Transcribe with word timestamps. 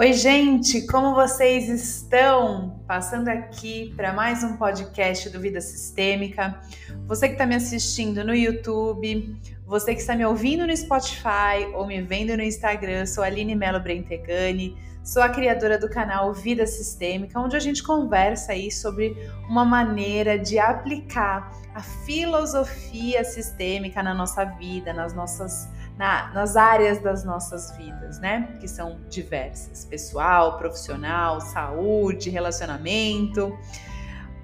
Oi, 0.00 0.12
gente, 0.12 0.86
como 0.86 1.12
vocês 1.12 1.68
estão? 1.68 2.80
Passando 2.86 3.26
aqui 3.26 3.92
para 3.96 4.12
mais 4.12 4.44
um 4.44 4.56
podcast 4.56 5.28
do 5.28 5.40
Vida 5.40 5.60
Sistêmica. 5.60 6.60
Você 7.08 7.26
que 7.26 7.34
está 7.34 7.44
me 7.44 7.56
assistindo 7.56 8.24
no 8.24 8.32
YouTube, 8.32 9.36
você 9.66 9.96
que 9.96 10.00
está 10.00 10.14
me 10.14 10.24
ouvindo 10.24 10.64
no 10.64 10.76
Spotify 10.76 11.66
ou 11.74 11.84
me 11.84 12.00
vendo 12.00 12.36
no 12.36 12.44
Instagram, 12.44 13.06
sou 13.06 13.24
Aline 13.24 13.56
Melo 13.56 13.80
Brentegani, 13.80 14.76
sou 15.02 15.20
a 15.20 15.30
criadora 15.30 15.76
do 15.76 15.90
canal 15.90 16.32
Vida 16.32 16.64
Sistêmica, 16.64 17.40
onde 17.40 17.56
a 17.56 17.60
gente 17.60 17.82
conversa 17.82 18.52
aí 18.52 18.70
sobre 18.70 19.16
uma 19.48 19.64
maneira 19.64 20.38
de 20.38 20.60
aplicar 20.60 21.50
a 21.74 21.82
filosofia 21.82 23.24
sistêmica 23.24 24.00
na 24.00 24.14
nossa 24.14 24.44
vida, 24.44 24.92
nas 24.92 25.12
nossas 25.12 25.68
na, 25.98 26.32
nas 26.32 26.56
áreas 26.56 27.00
das 27.00 27.24
nossas 27.24 27.76
vidas, 27.76 28.20
né? 28.20 28.56
Que 28.60 28.68
são 28.68 29.00
diversas: 29.10 29.84
pessoal, 29.84 30.56
profissional, 30.56 31.40
saúde, 31.40 32.30
relacionamento. 32.30 33.58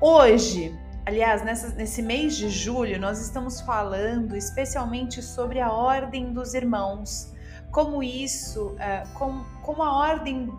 Hoje, 0.00 0.76
aliás, 1.06 1.44
nessa, 1.44 1.68
nesse 1.68 2.02
mês 2.02 2.36
de 2.36 2.50
julho, 2.50 3.00
nós 3.00 3.20
estamos 3.20 3.60
falando 3.60 4.36
especialmente 4.36 5.22
sobre 5.22 5.60
a 5.60 5.72
ordem 5.72 6.32
dos 6.32 6.52
irmãos. 6.52 7.32
Como 7.70 8.02
isso, 8.02 8.74
é, 8.78 9.04
como, 9.14 9.44
como 9.62 9.82
a 9.82 9.96
ordem 9.96 10.52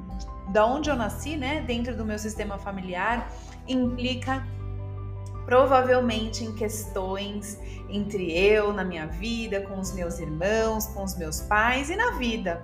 da 0.51 0.65
onde 0.65 0.89
eu 0.89 0.95
nasci, 0.95 1.35
né, 1.35 1.61
dentro 1.61 1.95
do 1.95 2.05
meu 2.05 2.19
sistema 2.19 2.57
familiar, 2.57 3.29
implica 3.67 4.45
provavelmente 5.45 6.43
em 6.43 6.53
questões 6.53 7.59
entre 7.89 8.35
eu, 8.35 8.73
na 8.73 8.83
minha 8.83 9.07
vida, 9.07 9.61
com 9.61 9.79
os 9.79 9.93
meus 9.93 10.19
irmãos, 10.19 10.87
com 10.87 11.03
os 11.03 11.15
meus 11.15 11.41
pais 11.41 11.89
e 11.89 11.95
na 11.95 12.11
vida. 12.11 12.61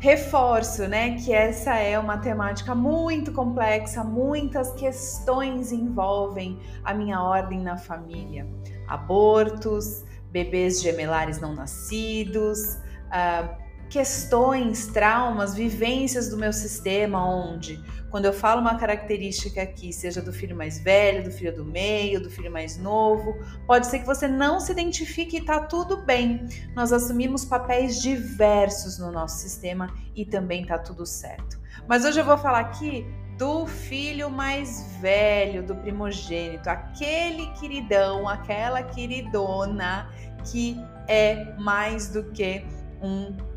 Reforço, 0.00 0.86
né, 0.86 1.16
que 1.16 1.32
essa 1.32 1.76
é 1.76 1.98
uma 1.98 2.18
temática 2.18 2.74
muito 2.74 3.32
complexa, 3.32 4.04
muitas 4.04 4.72
questões 4.74 5.72
envolvem 5.72 6.58
a 6.84 6.92
minha 6.92 7.22
ordem 7.22 7.60
na 7.60 7.76
família. 7.76 8.46
Abortos, 8.86 10.04
bebês 10.30 10.82
gemelares 10.82 11.40
não 11.40 11.54
nascidos, 11.54 12.74
uh, 13.06 13.63
questões, 13.94 14.88
traumas, 14.88 15.54
vivências 15.54 16.28
do 16.28 16.36
meu 16.36 16.52
sistema, 16.52 17.24
onde, 17.24 17.80
quando 18.10 18.24
eu 18.24 18.32
falo 18.32 18.60
uma 18.60 18.76
característica 18.76 19.62
aqui, 19.62 19.92
seja 19.92 20.20
do 20.20 20.32
filho 20.32 20.56
mais 20.56 20.80
velho, 20.80 21.22
do 21.22 21.30
filho 21.30 21.54
do 21.54 21.64
meio, 21.64 22.20
do 22.20 22.28
filho 22.28 22.50
mais 22.50 22.76
novo, 22.76 23.38
pode 23.68 23.86
ser 23.86 24.00
que 24.00 24.04
você 24.04 24.26
não 24.26 24.58
se 24.58 24.72
identifique 24.72 25.36
e 25.36 25.44
tá 25.44 25.60
tudo 25.60 25.98
bem. 25.98 26.44
Nós 26.74 26.92
assumimos 26.92 27.44
papéis 27.44 28.02
diversos 28.02 28.98
no 28.98 29.12
nosso 29.12 29.38
sistema 29.38 29.94
e 30.16 30.24
também 30.26 30.66
tá 30.66 30.76
tudo 30.76 31.06
certo. 31.06 31.56
Mas 31.86 32.04
hoje 32.04 32.18
eu 32.18 32.24
vou 32.24 32.36
falar 32.36 32.62
aqui 32.62 33.06
do 33.38 33.64
filho 33.64 34.28
mais 34.28 34.98
velho, 35.00 35.62
do 35.62 35.76
primogênito, 35.76 36.68
aquele 36.68 37.46
queridão, 37.60 38.28
aquela 38.28 38.82
queridona 38.82 40.10
que 40.50 40.76
é 41.06 41.54
mais 41.60 42.08
do 42.08 42.24
que 42.32 42.64
um 43.00 43.53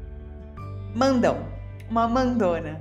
mandão, 0.97 1.47
uma 1.91 2.07
mandona. 2.07 2.79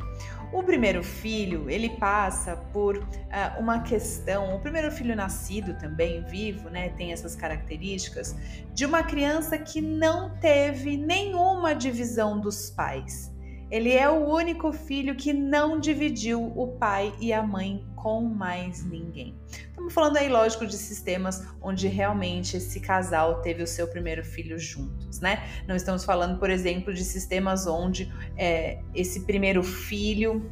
O 0.50 0.62
primeiro 0.62 1.04
filho, 1.04 1.68
ele 1.68 1.90
passa 1.90 2.56
por 2.72 2.96
uh, 2.96 3.60
uma 3.60 3.80
questão, 3.80 4.56
o 4.56 4.58
primeiro 4.58 4.90
filho 4.90 5.14
nascido 5.14 5.74
também, 5.74 6.24
vivo, 6.24 6.70
né, 6.70 6.88
tem 6.96 7.12
essas 7.12 7.36
características, 7.36 8.34
de 8.72 8.86
uma 8.86 9.02
criança 9.02 9.58
que 9.58 9.82
não 9.82 10.30
teve 10.38 10.96
nenhuma 10.96 11.74
divisão 11.74 12.40
dos 12.40 12.70
pais. 12.70 13.30
Ele 13.70 13.92
é 13.92 14.08
o 14.08 14.26
único 14.26 14.72
filho 14.72 15.14
que 15.14 15.34
não 15.34 15.78
dividiu 15.78 16.52
o 16.56 16.68
pai 16.68 17.12
e 17.20 17.34
a 17.34 17.42
mãe 17.42 17.84
com 18.06 18.20
mais 18.22 18.84
ninguém. 18.84 19.34
Estamos 19.50 19.92
falando 19.92 20.16
aí, 20.18 20.28
lógico, 20.28 20.64
de 20.64 20.76
sistemas 20.76 21.44
onde 21.60 21.88
realmente 21.88 22.56
esse 22.56 22.78
casal 22.78 23.40
teve 23.42 23.64
o 23.64 23.66
seu 23.66 23.88
primeiro 23.88 24.24
filho 24.24 24.56
juntos, 24.60 25.18
né? 25.18 25.42
Não 25.66 25.74
estamos 25.74 26.04
falando, 26.04 26.38
por 26.38 26.48
exemplo, 26.48 26.94
de 26.94 27.02
sistemas 27.02 27.66
onde 27.66 28.08
é, 28.36 28.78
esse 28.94 29.26
primeiro 29.26 29.60
filho 29.60 30.48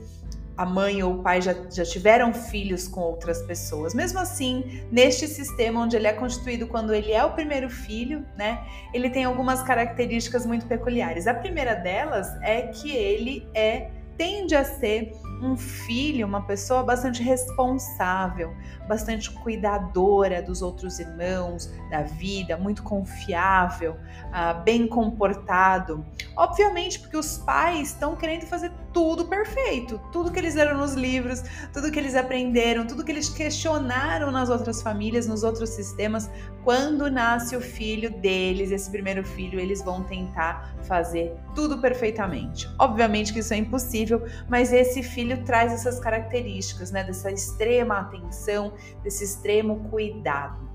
a 0.57 0.67
mãe 0.67 1.01
ou 1.05 1.15
o 1.15 1.23
pai 1.23 1.41
já, 1.41 1.55
já 1.71 1.85
tiveram 1.85 2.35
filhos 2.35 2.89
com 2.89 3.01
outras 3.01 3.41
pessoas. 3.43 3.95
Mesmo 3.95 4.19
assim, 4.19 4.85
neste 4.91 5.29
sistema 5.29 5.81
onde 5.81 5.95
ele 5.95 6.09
é 6.09 6.13
constituído 6.13 6.67
quando 6.67 6.93
ele 6.93 7.13
é 7.13 7.25
o 7.25 7.35
primeiro 7.35 7.71
filho, 7.71 8.27
né, 8.37 8.67
ele 8.93 9.11
tem 9.11 9.25
algumas 9.25 9.63
características 9.63 10.45
muito 10.45 10.67
peculiares. 10.67 11.29
A 11.29 11.35
primeira 11.35 11.75
delas 11.75 12.27
é 12.43 12.63
que 12.63 12.91
ele 12.91 13.49
é 13.55 13.91
tende 14.17 14.55
a 14.55 14.65
ser 14.65 15.13
um 15.45 15.57
filho, 15.57 16.27
uma 16.27 16.43
pessoa 16.43 16.83
bastante 16.83 17.23
responsável, 17.23 18.55
bastante 18.89 19.31
cuidadora 19.31 20.43
dos 20.43 20.63
outros 20.63 20.99
irmãos, 20.99 21.73
da 21.91 22.03
vida, 22.03 22.57
muito 22.57 22.83
confiável, 22.83 23.93
uh, 23.93 24.63
bem 24.63 24.87
comportado. 24.87 26.05
Obviamente, 26.37 26.99
porque 26.99 27.17
os 27.17 27.39
pais 27.39 27.91
estão 27.91 28.17
querendo 28.17 28.47
fazer 28.47 28.73
tudo 28.95 29.25
perfeito, 29.25 30.01
tudo 30.13 30.31
que 30.31 30.39
eles 30.39 30.55
leram 30.55 30.79
nos 30.79 30.95
livros, 30.95 31.43
tudo 31.73 31.91
que 31.91 31.99
eles 31.99 32.15
aprenderam, 32.15 32.87
tudo 32.87 33.05
que 33.05 33.11
eles 33.11 33.29
questionaram 33.29 34.31
nas 34.31 34.49
outras 34.49 34.81
famílias, 34.81 35.27
nos 35.27 35.43
outros 35.43 35.71
sistemas. 35.71 36.31
Quando 36.63 37.11
nasce 37.11 37.57
o 37.57 37.61
filho 37.61 38.09
deles, 38.21 38.71
esse 38.71 38.89
primeiro 38.89 39.25
filho, 39.25 39.59
eles 39.59 39.83
vão 39.83 40.05
tentar 40.05 40.77
fazer 40.85 41.35
tudo 41.55 41.81
perfeitamente. 41.81 42.69
Obviamente 42.79 43.33
que 43.33 43.41
isso 43.41 43.53
é 43.53 43.57
impossível, 43.57 44.25
mas 44.49 44.73
esse 44.73 45.03
filho 45.03 45.45
traz 45.45 45.73
essas 45.73 45.99
características, 45.99 46.93
né, 46.93 47.03
dessa 47.03 47.33
extrema 47.33 47.99
atenção, 47.99 48.73
desse 49.03 49.25
extremo 49.25 49.89
cuidado. 49.91 50.74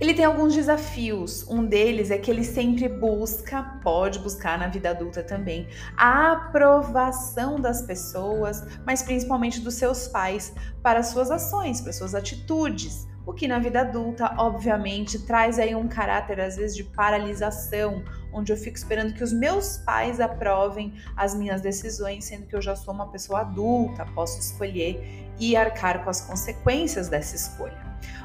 Ele 0.00 0.14
tem 0.14 0.24
alguns 0.24 0.54
desafios. 0.54 1.46
Um 1.48 1.64
deles 1.64 2.10
é 2.10 2.18
que 2.18 2.30
ele 2.30 2.44
sempre 2.44 2.88
busca, 2.88 3.62
pode 3.82 4.18
buscar 4.18 4.58
na 4.58 4.68
vida 4.68 4.90
adulta 4.90 5.22
também, 5.22 5.68
a 5.96 6.32
aprovação 6.32 7.60
das 7.60 7.82
pessoas, 7.82 8.64
mas 8.86 9.02
principalmente 9.02 9.60
dos 9.60 9.74
seus 9.74 10.08
pais, 10.08 10.54
para 10.82 11.02
suas 11.02 11.30
ações, 11.30 11.80
para 11.80 11.92
suas 11.92 12.14
atitudes. 12.14 13.06
O 13.24 13.32
que 13.32 13.46
na 13.46 13.60
vida 13.60 13.82
adulta, 13.82 14.34
obviamente, 14.36 15.20
traz 15.20 15.56
aí 15.58 15.76
um 15.76 15.86
caráter 15.86 16.40
às 16.40 16.56
vezes 16.56 16.76
de 16.76 16.82
paralisação, 16.82 18.02
onde 18.32 18.52
eu 18.52 18.56
fico 18.56 18.76
esperando 18.76 19.14
que 19.14 19.22
os 19.22 19.32
meus 19.32 19.78
pais 19.78 20.18
aprovem 20.20 20.92
as 21.16 21.32
minhas 21.32 21.60
decisões, 21.60 22.24
sendo 22.24 22.46
que 22.46 22.56
eu 22.56 22.60
já 22.60 22.74
sou 22.74 22.92
uma 22.92 23.06
pessoa 23.12 23.42
adulta, 23.42 24.04
posso 24.12 24.40
escolher 24.40 25.30
e 25.38 25.54
arcar 25.54 26.02
com 26.02 26.10
as 26.10 26.20
consequências 26.20 27.08
dessa 27.08 27.36
escolha. 27.36 27.81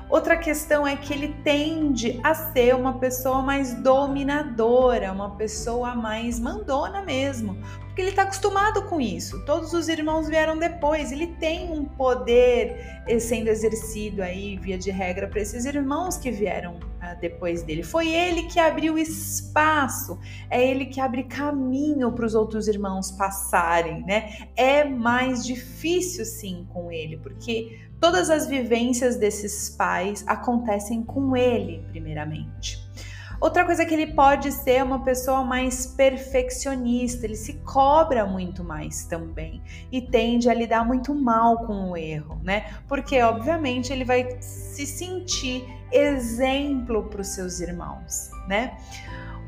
Outra 0.09 0.37
questão 0.37 0.87
é 0.87 0.95
que 0.95 1.13
ele 1.13 1.35
tende 1.43 2.19
a 2.23 2.33
ser 2.33 2.73
uma 2.73 2.97
pessoa 2.97 3.41
mais 3.41 3.73
dominadora, 3.73 5.11
uma 5.11 5.35
pessoa 5.35 5.95
mais 5.95 6.39
mandona 6.39 7.01
mesmo, 7.01 7.57
porque 7.97 8.01
ele 8.03 8.09
está 8.11 8.21
acostumado 8.21 8.83
com 8.83 9.01
isso. 9.01 9.43
Todos 9.45 9.73
os 9.73 9.89
irmãos 9.89 10.29
vieram 10.29 10.57
depois, 10.57 11.11
ele 11.11 11.27
tem 11.27 11.71
um 11.71 11.83
poder 11.83 13.03
sendo 13.19 13.49
exercido 13.49 14.21
aí, 14.21 14.55
via 14.57 14.77
de 14.77 14.91
regra, 14.91 15.27
para 15.27 15.41
esses 15.41 15.65
irmãos 15.65 16.17
que 16.17 16.31
vieram 16.31 16.75
uh, 16.75 17.19
depois 17.19 17.63
dele. 17.63 17.83
Foi 17.83 18.07
ele 18.07 18.43
que 18.43 18.59
abriu 18.59 18.97
espaço, 18.97 20.19
é 20.49 20.65
ele 20.65 20.85
que 20.85 21.01
abre 21.01 21.23
caminho 21.23 22.11
para 22.11 22.25
os 22.25 22.35
outros 22.35 22.67
irmãos 22.67 23.11
passarem, 23.11 24.05
né? 24.05 24.47
É 24.55 24.83
mais 24.83 25.45
difícil 25.45 26.23
sim 26.23 26.67
com 26.71 26.91
ele, 26.91 27.17
porque 27.17 27.86
Todas 27.99 28.29
as 28.29 28.45
vivências 28.45 29.15
desses 29.15 29.69
pais 29.69 30.23
acontecem 30.27 31.03
com 31.03 31.35
ele, 31.35 31.83
primeiramente. 31.89 32.87
Outra 33.39 33.63
coisa 33.63 33.85
que 33.85 33.93
ele 33.93 34.13
pode 34.13 34.51
ser 34.51 34.83
uma 34.83 35.03
pessoa 35.03 35.43
mais 35.43 35.85
perfeccionista, 35.85 37.25
ele 37.25 37.35
se 37.35 37.53
cobra 37.53 38.25
muito 38.25 38.63
mais 38.63 39.05
também 39.05 39.61
e 39.91 40.01
tende 40.01 40.49
a 40.49 40.53
lidar 40.55 40.83
muito 40.83 41.13
mal 41.13 41.65
com 41.65 41.91
o 41.91 41.97
erro, 41.97 42.41
né? 42.43 42.65
Porque, 42.87 43.21
obviamente, 43.21 43.93
ele 43.93 44.03
vai 44.03 44.41
se 44.41 44.87
sentir 44.87 45.63
exemplo 45.91 47.03
para 47.03 47.21
os 47.21 47.27
seus 47.27 47.59
irmãos, 47.59 48.31
né? 48.47 48.75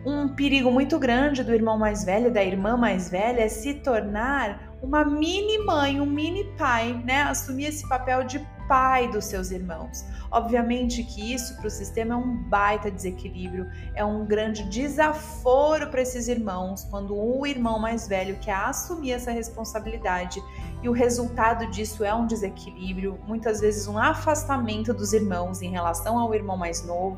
Um 0.06 0.30
perigo 0.30 0.72
muito 0.72 1.00
grande 1.00 1.44
do 1.44 1.54
irmão 1.54 1.78
mais 1.78 2.04
velho, 2.04 2.32
da 2.32 2.44
irmã 2.44 2.78
mais 2.78 3.10
velha, 3.10 3.42
é 3.42 3.50
se 3.50 3.74
tornar 3.74 4.69
uma 4.82 5.04
mini 5.04 5.60
mãe, 5.60 6.00
um 6.00 6.06
mini 6.06 6.46
pai, 6.58 6.94
né? 7.06 7.24
Assumir 7.24 7.66
esse 7.66 7.88
papel 7.88 8.24
de 8.24 8.40
pai 8.70 9.08
dos 9.08 9.26
seus 9.26 9.50
irmãos. 9.50 10.06
Obviamente 10.32 11.04
que 11.04 11.34
isso 11.34 11.58
para 11.58 11.66
o 11.66 11.72
sistema 11.72 12.14
é 12.14 12.18
um 12.18 12.38
baita 12.44 12.92
desequilíbrio, 12.92 13.68
é 13.96 14.06
um 14.06 14.26
grande 14.26 14.64
desaforo 14.70 15.88
para 15.90 16.04
esses 16.04 16.28
irmãos 16.28 16.84
quando 16.84 17.16
o 17.16 17.48
irmão 17.48 17.80
mais 17.80 18.08
velho 18.08 18.38
quer 18.40 18.54
assumir 18.54 19.14
essa 19.14 19.32
responsabilidade 19.32 20.40
e 20.84 20.88
o 20.88 20.92
resultado 20.92 21.66
disso 21.72 22.06
é 22.06 22.14
um 22.14 22.28
desequilíbrio, 22.28 23.20
muitas 23.28 23.60
vezes 23.60 23.88
um 23.88 23.98
afastamento 23.98 24.94
dos 24.94 25.14
irmãos 25.14 25.64
em 25.64 25.72
relação 25.72 26.20
ao 26.20 26.34
irmão 26.36 26.56
mais 26.56 26.86
novo, 26.86 27.18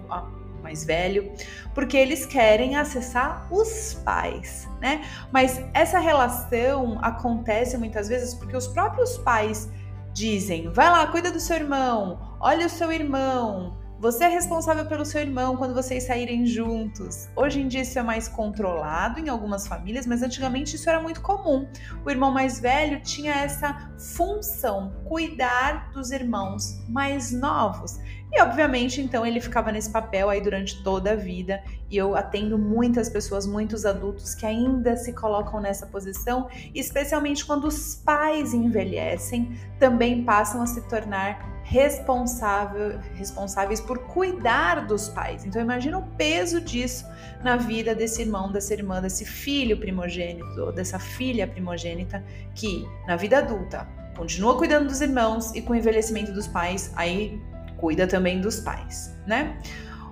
mais 0.61 0.83
velho, 0.83 1.31
porque 1.73 1.97
eles 1.97 2.25
querem 2.25 2.75
acessar 2.75 3.47
os 3.51 3.95
pais, 4.05 4.67
né? 4.79 5.01
Mas 5.31 5.61
essa 5.73 5.99
relação 5.99 6.99
acontece 7.01 7.77
muitas 7.77 8.07
vezes 8.07 8.33
porque 8.33 8.55
os 8.55 8.67
próprios 8.67 9.17
pais 9.17 9.69
dizem: 10.13 10.71
vai 10.71 10.89
lá, 10.89 11.07
cuida 11.07 11.31
do 11.31 11.39
seu 11.39 11.57
irmão, 11.57 12.37
olha 12.39 12.65
o 12.65 12.69
seu 12.69 12.91
irmão, 12.91 13.81
você 14.01 14.23
é 14.23 14.27
responsável 14.27 14.87
pelo 14.87 15.05
seu 15.05 15.21
irmão 15.21 15.55
quando 15.55 15.75
vocês 15.75 16.05
saírem 16.05 16.43
juntos. 16.43 17.29
Hoje 17.35 17.61
em 17.61 17.67
dia 17.67 17.83
isso 17.83 17.99
é 17.99 18.01
mais 18.01 18.27
controlado 18.27 19.19
em 19.19 19.29
algumas 19.29 19.67
famílias, 19.67 20.07
mas 20.07 20.23
antigamente 20.23 20.75
isso 20.75 20.89
era 20.89 20.99
muito 20.99 21.21
comum. 21.21 21.67
O 22.03 22.09
irmão 22.09 22.31
mais 22.31 22.59
velho 22.59 22.99
tinha 23.03 23.31
essa 23.31 23.91
função, 24.15 24.91
cuidar 25.05 25.91
dos 25.93 26.09
irmãos 26.09 26.83
mais 26.89 27.31
novos. 27.31 27.99
E 28.31 28.41
obviamente, 28.41 29.01
então, 29.01 29.25
ele 29.25 29.41
ficava 29.41 29.71
nesse 29.71 29.89
papel 29.89 30.29
aí 30.29 30.39
durante 30.41 30.81
toda 30.83 31.11
a 31.11 31.15
vida. 31.15 31.61
E 31.89 31.97
eu 31.97 32.15
atendo 32.15 32.57
muitas 32.57 33.09
pessoas, 33.09 33.45
muitos 33.45 33.85
adultos 33.85 34.33
que 34.33 34.45
ainda 34.45 34.95
se 34.95 35.11
colocam 35.11 35.59
nessa 35.59 35.85
posição, 35.85 36.47
especialmente 36.73 37.45
quando 37.45 37.65
os 37.65 37.95
pais 37.95 38.53
envelhecem, 38.53 39.59
também 39.77 40.23
passam 40.23 40.61
a 40.61 40.65
se 40.65 40.81
tornar 40.87 41.61
responsável, 41.63 42.99
responsáveis 43.15 43.79
por 43.79 43.99
cuidar 43.99 44.85
dos 44.87 45.09
pais. 45.09 45.45
Então 45.45 45.61
imagina 45.61 45.97
o 45.97 46.03
peso 46.17 46.59
disso 46.59 47.05
na 47.43 47.55
vida 47.55 47.95
desse 47.95 48.21
irmão, 48.21 48.51
dessa 48.51 48.73
irmã, 48.73 49.01
desse 49.01 49.25
filho 49.25 49.77
primogênito, 49.77 50.71
dessa 50.73 50.99
filha 50.99 51.47
primogênita 51.47 52.23
que 52.55 52.85
na 53.07 53.15
vida 53.15 53.37
adulta 53.37 53.87
continua 54.17 54.57
cuidando 54.57 54.87
dos 54.87 55.01
irmãos 55.01 55.55
e 55.55 55.61
com 55.61 55.73
o 55.73 55.75
envelhecimento 55.75 56.31
dos 56.33 56.47
pais, 56.47 56.91
aí 56.95 57.41
cuida 57.81 58.05
também 58.07 58.39
dos 58.39 58.59
pais, 58.59 59.13
né? 59.25 59.59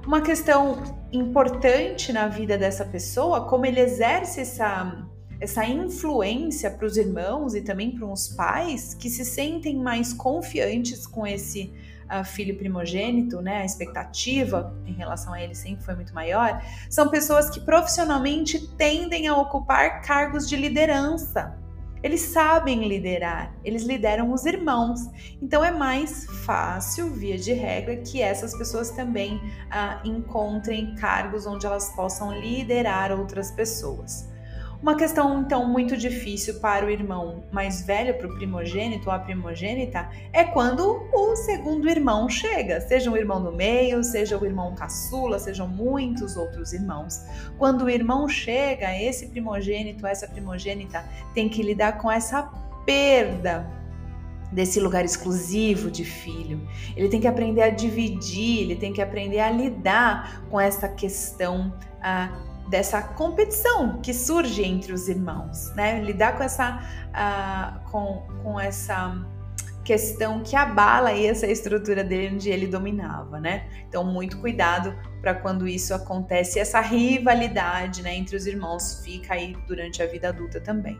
Uma 0.05 0.21
questão 0.21 0.81
importante 1.11 2.11
na 2.11 2.27
vida 2.27 2.57
dessa 2.57 2.83
pessoa, 2.83 3.45
como 3.47 3.65
ele 3.65 3.79
exerce 3.79 4.41
essa, 4.41 5.07
essa 5.39 5.63
influência 5.65 6.71
para 6.71 6.87
os 6.87 6.97
irmãos 6.97 7.53
e 7.53 7.61
também 7.61 7.91
para 7.91 8.07
os 8.07 8.27
pais 8.27 8.95
que 8.95 9.07
se 9.07 9.23
sentem 9.23 9.77
mais 9.77 10.11
confiantes 10.11 11.05
com 11.05 11.27
esse 11.27 11.71
uh, 12.09 12.25
filho 12.25 12.57
primogênito, 12.57 13.39
né? 13.39 13.61
A 13.61 13.65
expectativa 13.65 14.75
em 14.87 14.93
relação 14.93 15.31
a 15.31 15.41
ele 15.41 15.53
sempre 15.53 15.85
foi 15.85 15.93
muito 15.93 16.13
maior. 16.13 16.59
São 16.89 17.09
pessoas 17.09 17.47
que 17.47 17.59
profissionalmente 17.59 18.67
tendem 18.77 19.27
a 19.27 19.37
ocupar 19.37 20.01
cargos 20.01 20.49
de 20.49 20.55
liderança 20.55 21.55
eles 22.01 22.21
sabem 22.21 22.87
liderar, 22.87 23.53
eles 23.63 23.83
lideram 23.83 24.31
os 24.31 24.45
irmãos. 24.45 25.01
Então 25.41 25.63
é 25.63 25.71
mais 25.71 26.25
fácil, 26.45 27.09
via 27.09 27.37
de 27.37 27.53
regra, 27.53 27.97
que 27.97 28.21
essas 28.21 28.57
pessoas 28.57 28.91
também 28.91 29.41
ah, 29.69 30.01
encontrem 30.05 30.95
cargos 30.95 31.45
onde 31.45 31.65
elas 31.65 31.89
possam 31.95 32.31
liderar 32.39 33.11
outras 33.11 33.51
pessoas. 33.51 34.28
Uma 34.81 34.95
questão, 34.95 35.41
então, 35.41 35.67
muito 35.67 35.97
difícil 35.97 36.61
para 36.61 36.85
o 36.85 36.89
irmão 36.89 37.43
mais 37.51 37.81
velho, 37.81 38.17
para 38.17 38.27
o 38.27 38.35
primogênito 38.35 39.09
ou 39.09 39.13
a 39.13 39.19
primogênita, 39.19 40.09
é 40.31 40.45
quando 40.45 41.05
o 41.11 41.35
segundo 41.35 41.89
irmão 41.89 42.29
chega, 42.29 42.79
seja 42.79 43.11
o 43.11 43.17
irmão 43.17 43.43
do 43.43 43.51
meio, 43.51 44.01
seja 44.01 44.37
o 44.37 44.45
irmão 44.45 44.73
caçula, 44.75 45.37
sejam 45.37 45.67
muitos 45.67 46.37
outros 46.37 46.71
irmãos. 46.71 47.25
Quando 47.57 47.83
o 47.83 47.89
irmão 47.89 48.29
chega, 48.29 48.97
esse 48.97 49.27
primogênito, 49.27 50.07
essa 50.07 50.25
primogênita 50.29 51.03
tem 51.33 51.49
que 51.49 51.61
lidar 51.61 51.97
com 51.97 52.09
essa 52.09 52.43
perda 52.85 53.69
desse 54.49 54.79
lugar 54.79 55.03
exclusivo 55.03 55.91
de 55.91 56.05
filho. 56.05 56.65
Ele 56.95 57.09
tem 57.09 57.19
que 57.19 57.27
aprender 57.27 57.63
a 57.63 57.69
dividir, 57.69 58.61
ele 58.61 58.77
tem 58.77 58.93
que 58.93 59.01
aprender 59.01 59.41
a 59.41 59.51
lidar 59.51 60.41
com 60.49 60.57
essa 60.57 60.87
questão 60.87 61.73
ah, 62.01 62.31
dessa 62.69 63.01
competição 63.01 63.99
que 64.01 64.13
surge 64.13 64.63
entre 64.63 64.93
os 64.93 65.09
irmãos, 65.09 65.73
né? 65.75 66.01
Lidar 66.01 66.37
com 66.37 66.43
essa, 66.43 66.79
uh, 67.09 67.89
com, 67.89 68.27
com 68.43 68.59
essa 68.59 69.15
questão 69.83 70.43
que 70.43 70.55
abala 70.55 71.09
aí 71.09 71.25
essa 71.25 71.47
estrutura 71.47 72.03
dele 72.03 72.35
onde 72.35 72.49
ele 72.49 72.67
dominava, 72.67 73.39
né? 73.39 73.67
Então, 73.87 74.03
muito 74.03 74.39
cuidado 74.39 74.95
para 75.19 75.33
quando 75.33 75.67
isso 75.67 75.95
acontece, 75.95 76.59
essa 76.59 76.79
rivalidade 76.79 78.03
né, 78.03 78.15
entre 78.15 78.35
os 78.35 78.45
irmãos 78.45 79.01
fica 79.03 79.33
aí 79.33 79.57
durante 79.67 80.03
a 80.03 80.05
vida 80.05 80.29
adulta 80.29 80.61
também. 80.61 80.99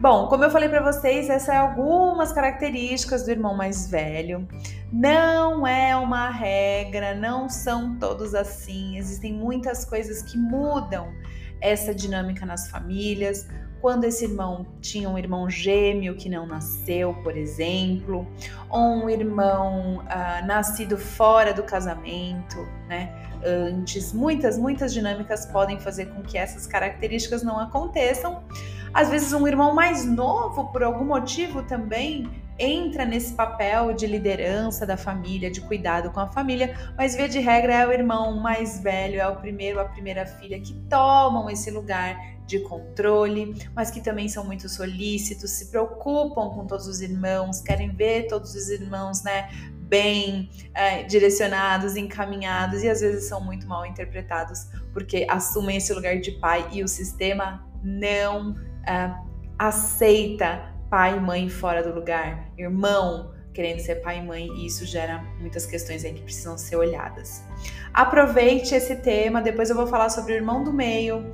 Bom, 0.00 0.28
como 0.28 0.42
eu 0.42 0.50
falei 0.50 0.66
para 0.66 0.80
vocês, 0.80 1.28
essas 1.28 1.42
são 1.42 1.54
algumas 1.54 2.32
características 2.32 3.22
do 3.22 3.32
irmão 3.32 3.54
mais 3.54 3.86
velho. 3.86 4.48
Não 4.90 5.66
é 5.66 5.94
uma 5.94 6.30
regra, 6.30 7.14
não 7.14 7.50
são 7.50 7.98
todos 7.98 8.34
assim. 8.34 8.96
Existem 8.96 9.34
muitas 9.34 9.84
coisas 9.84 10.22
que 10.22 10.38
mudam 10.38 11.12
essa 11.60 11.94
dinâmica 11.94 12.46
nas 12.46 12.70
famílias. 12.70 13.46
Quando 13.82 14.04
esse 14.04 14.24
irmão 14.24 14.64
tinha 14.80 15.06
um 15.06 15.18
irmão 15.18 15.50
gêmeo 15.50 16.16
que 16.16 16.30
não 16.30 16.46
nasceu, 16.46 17.12
por 17.22 17.36
exemplo, 17.36 18.26
ou 18.70 19.04
um 19.04 19.10
irmão 19.10 19.98
uh, 19.98 20.46
nascido 20.46 20.96
fora 20.96 21.52
do 21.52 21.62
casamento, 21.62 22.66
né? 22.88 23.14
Antes, 23.44 24.14
muitas, 24.14 24.56
muitas 24.56 24.94
dinâmicas 24.94 25.44
podem 25.44 25.78
fazer 25.78 26.06
com 26.06 26.22
que 26.22 26.38
essas 26.38 26.66
características 26.66 27.42
não 27.42 27.58
aconteçam. 27.58 28.42
Às 28.92 29.08
vezes, 29.08 29.32
um 29.32 29.46
irmão 29.46 29.74
mais 29.74 30.04
novo, 30.04 30.70
por 30.72 30.82
algum 30.82 31.04
motivo 31.04 31.62
também, 31.62 32.28
entra 32.58 33.06
nesse 33.06 33.32
papel 33.32 33.94
de 33.94 34.06
liderança 34.06 34.84
da 34.84 34.96
família, 34.96 35.50
de 35.50 35.62
cuidado 35.62 36.10
com 36.10 36.20
a 36.20 36.26
família, 36.26 36.76
mas 36.96 37.16
via 37.16 37.28
de 37.28 37.38
regra 37.38 37.72
é 37.72 37.86
o 37.86 37.92
irmão 37.92 38.38
mais 38.38 38.80
velho, 38.80 39.18
é 39.18 39.26
o 39.26 39.36
primeiro, 39.36 39.80
a 39.80 39.84
primeira 39.86 40.26
filha 40.26 40.60
que 40.60 40.74
tomam 40.88 41.48
esse 41.48 41.70
lugar 41.70 42.18
de 42.46 42.58
controle, 42.60 43.54
mas 43.74 43.90
que 43.90 44.00
também 44.00 44.28
são 44.28 44.44
muito 44.44 44.68
solícitos, 44.68 45.52
se 45.52 45.70
preocupam 45.70 46.50
com 46.50 46.66
todos 46.66 46.86
os 46.86 47.00
irmãos, 47.00 47.62
querem 47.62 47.90
ver 47.90 48.26
todos 48.26 48.54
os 48.54 48.68
irmãos, 48.68 49.22
né, 49.22 49.48
bem 49.90 50.50
é, 50.74 51.02
direcionados, 51.04 51.96
encaminhados 51.96 52.82
e 52.82 52.88
às 52.88 53.00
vezes 53.00 53.24
são 53.24 53.40
muito 53.40 53.66
mal 53.66 53.86
interpretados 53.86 54.66
porque 54.92 55.26
assumem 55.28 55.78
esse 55.78 55.92
lugar 55.92 56.18
de 56.20 56.32
pai 56.32 56.68
e 56.72 56.84
o 56.84 56.88
sistema 56.88 57.66
não 57.82 58.54
uh, 58.80 59.28
aceita 59.58 60.74
pai 60.88 61.16
e 61.16 61.20
mãe 61.20 61.48
fora 61.48 61.82
do 61.82 61.94
lugar, 61.94 62.50
irmão 62.58 63.30
querendo 63.52 63.80
ser 63.80 63.96
pai 63.96 64.18
e 64.18 64.22
mãe, 64.22 64.48
e 64.56 64.66
isso 64.66 64.86
gera 64.86 65.22
muitas 65.38 65.66
questões 65.66 66.04
aí 66.04 66.14
que 66.14 66.22
precisam 66.22 66.56
ser 66.56 66.76
olhadas. 66.76 67.42
Aproveite 67.92 68.74
esse 68.74 68.96
tema, 68.96 69.42
depois 69.42 69.70
eu 69.70 69.76
vou 69.76 69.86
falar 69.86 70.08
sobre 70.08 70.32
o 70.32 70.36
irmão 70.36 70.62
do 70.62 70.72
meio, 70.72 71.32